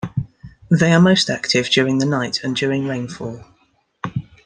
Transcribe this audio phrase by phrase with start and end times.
[0.71, 3.45] They are most active during the night and during rainfall.